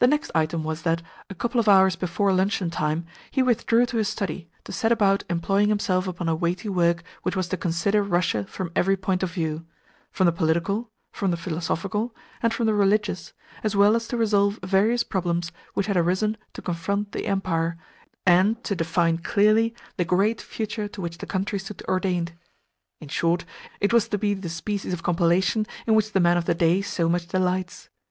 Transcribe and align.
The 0.00 0.06
next 0.06 0.30
item 0.34 0.64
was 0.64 0.82
that, 0.82 1.00
a 1.30 1.34
couple 1.34 1.58
of 1.60 1.66
hours 1.66 1.96
before 1.96 2.30
luncheon 2.30 2.68
time, 2.68 3.06
he 3.30 3.42
withdrew 3.42 3.86
to 3.86 3.96
his 3.96 4.06
study, 4.08 4.50
to 4.64 4.70
set 4.70 4.92
about 4.92 5.24
employing 5.30 5.70
himself 5.70 6.06
upon 6.06 6.28
a 6.28 6.34
weighty 6.34 6.68
work 6.68 7.02
which 7.22 7.34
was 7.36 7.48
to 7.48 7.56
consider 7.56 8.02
Russia 8.02 8.44
from 8.44 8.70
every 8.76 8.98
point 8.98 9.22
of 9.22 9.32
view: 9.32 9.64
from 10.12 10.26
the 10.26 10.32
political, 10.32 10.90
from 11.10 11.30
the 11.30 11.38
philosophical, 11.38 12.14
and 12.42 12.52
from 12.52 12.66
the 12.66 12.74
religious, 12.74 13.32
as 13.64 13.74
well 13.74 13.96
as 13.96 14.06
to 14.08 14.18
resolve 14.18 14.58
various 14.62 15.02
problems 15.02 15.52
which 15.72 15.86
had 15.86 15.96
arisen 15.96 16.36
to 16.52 16.60
confront 16.60 17.12
the 17.12 17.24
Empire, 17.26 17.78
and 18.26 18.62
to 18.62 18.76
define 18.76 19.16
clearly 19.16 19.74
the 19.96 20.04
great 20.04 20.42
future 20.42 20.86
to 20.86 21.00
which 21.00 21.16
the 21.16 21.26
country 21.26 21.58
stood 21.58 21.82
ordained. 21.88 22.34
In 23.00 23.08
short, 23.08 23.46
it 23.80 23.90
was 23.90 24.06
to 24.08 24.18
be 24.18 24.34
the 24.34 24.50
species 24.50 24.92
of 24.92 25.02
compilation 25.02 25.64
in 25.86 25.94
which 25.94 26.12
the 26.12 26.20
man 26.20 26.36
of 26.36 26.44
the 26.44 26.54
day 26.54 26.82
so 26.82 27.08
much 27.08 27.26
delights. 27.28 27.88